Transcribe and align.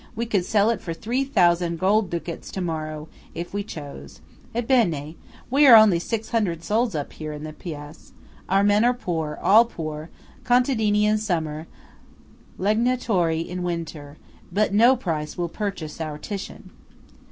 We 0.15 0.25
could 0.25 0.45
sell 0.45 0.71
it 0.71 0.81
for 0.81 0.95
three 0.95 1.23
thousand 1.23 1.77
gold 1.77 2.09
ducats 2.09 2.49
to 2.53 2.59
morrow, 2.61 3.07
if 3.35 3.53
we 3.53 3.61
chose. 3.63 4.19
Ebbene! 4.55 5.13
we 5.51 5.67
are 5.67 5.75
only 5.75 5.99
six 5.99 6.29
hundred 6.31 6.63
souls 6.63 6.95
up 6.95 7.13
here 7.13 7.31
in 7.33 7.43
the 7.43 7.53
Paese. 7.53 8.11
Our 8.49 8.63
men 8.63 8.83
are 8.83 8.95
poor–all 8.95 9.65
poor–contadini 9.65 11.03
in 11.03 11.19
summer, 11.19 11.67
legnatori 12.57 13.47
in 13.47 13.61
winter; 13.61 14.17
but 14.51 14.73
no 14.73 14.95
price 14.95 15.37
will 15.37 15.49
purchase 15.49 16.01
our 16.01 16.17
Titian!" 16.17 16.71